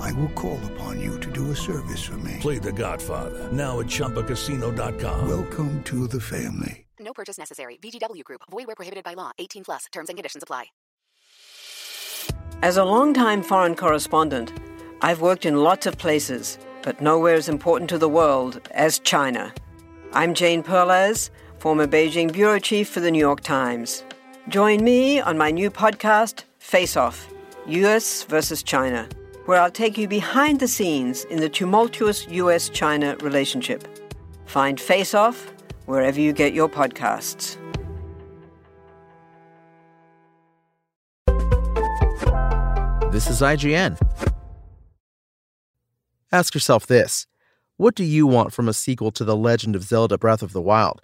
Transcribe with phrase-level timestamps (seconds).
[0.00, 2.38] I will call upon you to do a service for me.
[2.40, 5.28] Play The Godfather now at ChumbaCasino.com.
[5.28, 6.86] Welcome to the family.
[7.00, 7.76] No purchase necessary.
[7.82, 8.42] VGW Group.
[8.50, 9.30] Void where prohibited by law.
[9.38, 9.86] 18 plus.
[9.92, 10.66] Terms and conditions apply.
[12.62, 14.52] As a longtime foreign correspondent,
[15.02, 19.52] I've worked in lots of places, but nowhere as important to the world as China.
[20.12, 24.04] I'm Jane Perlez, former Beijing bureau chief for the New York Times.
[24.48, 27.28] Join me on my new podcast, Face Off
[27.66, 29.08] US versus China,
[29.46, 33.86] where I'll take you behind the scenes in the tumultuous US China relationship.
[34.46, 35.52] Find Face Off
[35.86, 37.56] wherever you get your podcasts.
[43.12, 43.96] This is IGN.
[46.32, 47.26] Ask yourself this
[47.76, 50.60] What do you want from a sequel to The Legend of Zelda Breath of the
[50.60, 51.00] Wild?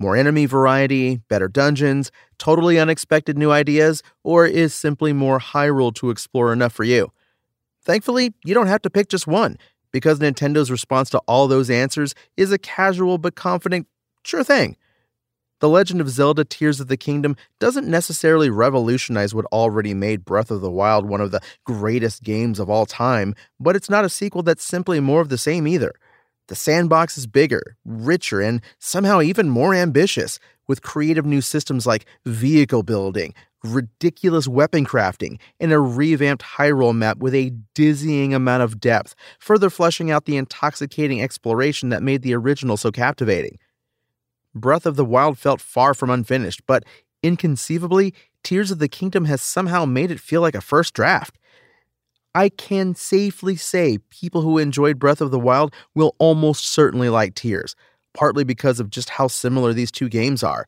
[0.00, 6.10] More enemy variety, better dungeons, totally unexpected new ideas, or is simply more Hyrule to
[6.10, 7.12] explore enough for you?
[7.84, 9.58] Thankfully, you don't have to pick just one,
[9.92, 13.86] because Nintendo's response to all those answers is a casual but confident,
[14.24, 14.76] sure thing.
[15.60, 20.50] The Legend of Zelda Tears of the Kingdom doesn't necessarily revolutionize what already made Breath
[20.50, 24.08] of the Wild one of the greatest games of all time, but it's not a
[24.08, 25.92] sequel that's simply more of the same either.
[26.48, 32.06] The sandbox is bigger, richer, and somehow even more ambitious, with creative new systems like
[32.24, 38.80] vehicle building, ridiculous weapon crafting, and a revamped Hyrule map with a dizzying amount of
[38.80, 43.58] depth, further fleshing out the intoxicating exploration that made the original so captivating.
[44.54, 46.84] Breath of the Wild felt far from unfinished, but
[47.22, 51.38] inconceivably, Tears of the Kingdom has somehow made it feel like a first draft.
[52.34, 57.34] I can safely say people who enjoyed Breath of the Wild will almost certainly like
[57.34, 57.76] Tears,
[58.14, 60.66] partly because of just how similar these two games are.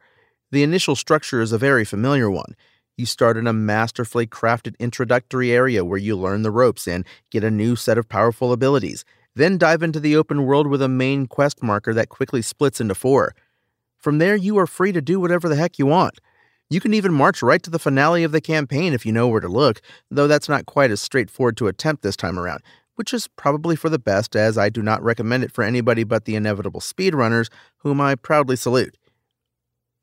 [0.50, 2.55] The initial structure is a very familiar one.
[2.97, 7.43] You start in a masterfully crafted introductory area where you learn the ropes and get
[7.43, 9.05] a new set of powerful abilities.
[9.34, 12.94] Then dive into the open world with a main quest marker that quickly splits into
[12.94, 13.34] four.
[13.99, 16.21] From there, you are free to do whatever the heck you want.
[16.71, 19.41] You can even march right to the finale of the campaign if you know where
[19.41, 22.61] to look, though that's not quite as straightforward to attempt this time around,
[22.94, 26.26] which is probably for the best, as I do not recommend it for anybody but
[26.26, 28.97] the inevitable speedrunners, whom I proudly salute.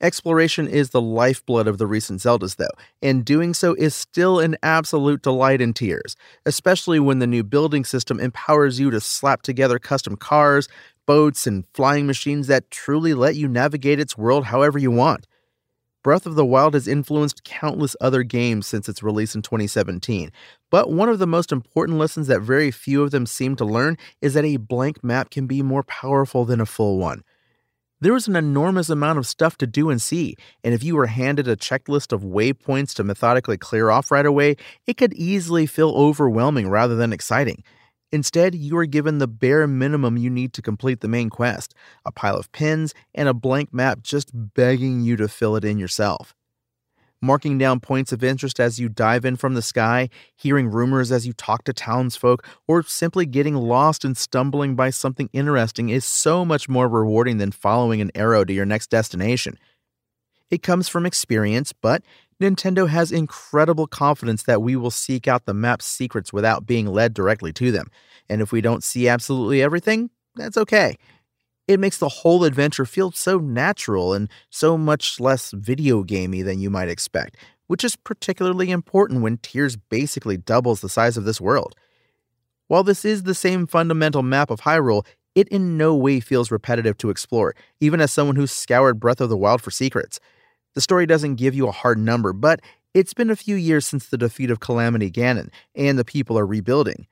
[0.01, 2.66] Exploration is the lifeblood of the recent Zeldas, though,
[3.03, 7.85] and doing so is still an absolute delight in tears, especially when the new building
[7.85, 10.67] system empowers you to slap together custom cars,
[11.06, 15.28] boats, and flying machines that truly let you navigate its world however you want.
[16.03, 20.31] Breath of the Wild has influenced countless other games since its release in 2017,
[20.72, 24.00] but one of the most important lessons that very few of them seem to learn
[24.19, 27.23] is that a blank map can be more powerful than a full one.
[28.01, 31.06] There is an enormous amount of stuff to do and see, and if you were
[31.06, 34.56] handed a checklist of waypoints to methodically clear off right away,
[34.88, 37.63] it could easily feel overwhelming rather than exciting.
[38.11, 42.11] Instead, you are given the bare minimum you need to complete the main quest a
[42.11, 46.34] pile of pins and a blank map just begging you to fill it in yourself
[47.22, 51.28] marking down points of interest as you dive in from the sky, hearing rumors as
[51.28, 56.44] you talk to townsfolk, or simply getting lost and stumbling by something interesting is so
[56.44, 59.58] much more rewarding than following an arrow to your next destination.
[60.50, 62.04] It comes from experience, but
[62.42, 67.14] Nintendo has incredible confidence that we will seek out the map's secrets without being led
[67.14, 67.92] directly to them.
[68.28, 70.98] And if we don't see absolutely everything, that's okay.
[71.72, 76.59] It makes the whole adventure feel so natural and so much less video gamey than
[76.59, 77.38] you might expect,
[77.68, 81.74] which is particularly important when Tears basically doubles the size of this world.
[82.68, 86.97] While this is the same fundamental map of Hyrule, it in no way feels repetitive
[86.97, 90.20] to explore, even as someone who's scoured Breath of the Wild for secrets.
[90.74, 92.59] The story doesn't give you a hard number, but
[92.94, 96.46] it's been a few years since the defeat of Calamity Ganon, and the people are
[96.46, 97.08] rebuilding.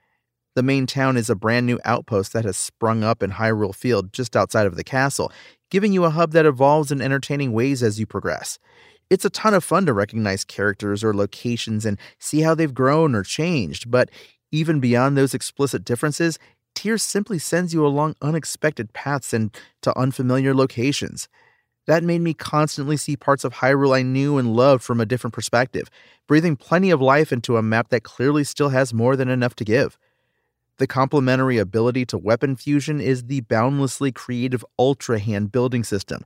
[0.56, 4.12] The main town is a brand new outpost that has sprung up in Hyrule Field
[4.12, 5.32] just outside of the castle,
[5.70, 8.58] giving you a hub that evolves in entertaining ways as you progress.
[9.10, 13.14] It's a ton of fun to recognize characters or locations and see how they've grown
[13.14, 14.10] or changed, but
[14.52, 16.38] even beyond those explicit differences,
[16.74, 21.28] Tears simply sends you along unexpected paths and to unfamiliar locations.
[21.86, 25.34] That made me constantly see parts of Hyrule I knew and loved from a different
[25.34, 25.90] perspective,
[26.28, 29.64] breathing plenty of life into a map that clearly still has more than enough to
[29.64, 29.98] give.
[30.80, 36.24] The complementary ability to weapon fusion is the boundlessly creative Ultra Hand building system.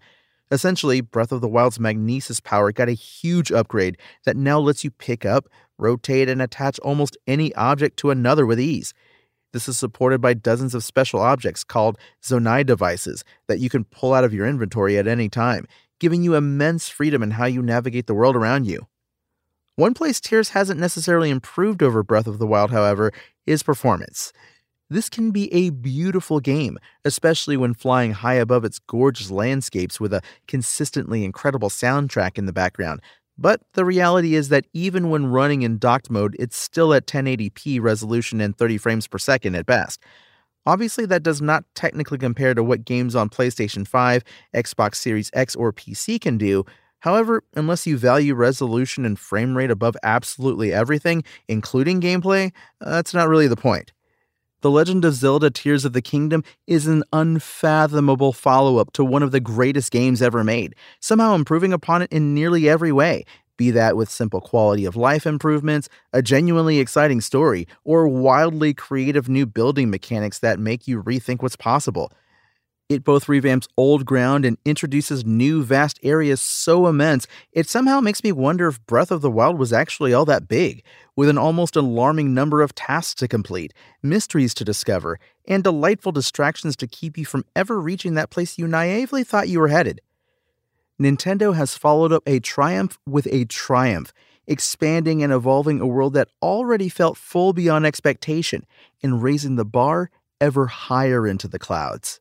[0.52, 4.92] Essentially, Breath of the Wild's magnesis power got a huge upgrade that now lets you
[4.92, 8.94] pick up, rotate, and attach almost any object to another with ease.
[9.52, 14.14] This is supported by dozens of special objects called Zonai devices that you can pull
[14.14, 15.66] out of your inventory at any time,
[15.98, 18.86] giving you immense freedom in how you navigate the world around you.
[19.76, 23.12] One place Tears hasn't necessarily improved over Breath of the Wild, however,
[23.46, 24.32] is performance.
[24.90, 30.12] This can be a beautiful game, especially when flying high above its gorgeous landscapes with
[30.12, 33.00] a consistently incredible soundtrack in the background.
[33.36, 37.80] But the reality is that even when running in docked mode, it's still at 1080p
[37.80, 40.00] resolution and 30 frames per second at best.
[40.66, 44.22] Obviously, that does not technically compare to what games on PlayStation 5,
[44.54, 46.64] Xbox Series X, or PC can do.
[47.04, 53.12] However, unless you value resolution and frame rate above absolutely everything, including gameplay, uh, that's
[53.12, 53.92] not really the point.
[54.62, 59.22] The Legend of Zelda Tears of the Kingdom is an unfathomable follow up to one
[59.22, 63.26] of the greatest games ever made, somehow improving upon it in nearly every way,
[63.58, 69.28] be that with simple quality of life improvements, a genuinely exciting story, or wildly creative
[69.28, 72.10] new building mechanics that make you rethink what's possible.
[72.94, 78.22] It both revamps old ground and introduces new vast areas so immense, it somehow makes
[78.22, 80.84] me wonder if Breath of the Wild was actually all that big,
[81.16, 85.18] with an almost alarming number of tasks to complete, mysteries to discover,
[85.48, 89.58] and delightful distractions to keep you from ever reaching that place you naively thought you
[89.58, 90.00] were headed.
[91.00, 94.12] Nintendo has followed up a triumph with a triumph,
[94.46, 98.64] expanding and evolving a world that already felt full beyond expectation
[99.02, 100.10] and raising the bar
[100.40, 102.20] ever higher into the clouds.